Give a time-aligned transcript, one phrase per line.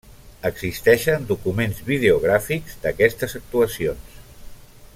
[0.49, 4.21] Existeixen documents videogràfics d'aquestes actuacions.